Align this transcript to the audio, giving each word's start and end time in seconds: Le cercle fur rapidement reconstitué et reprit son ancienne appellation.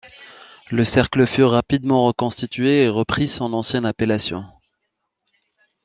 Le 0.71 0.83
cercle 0.83 1.27
fur 1.27 1.51
rapidement 1.51 2.05
reconstitué 2.07 2.85
et 2.85 2.89
reprit 2.89 3.27
son 3.27 3.53
ancienne 3.53 3.85
appellation. 3.85 4.43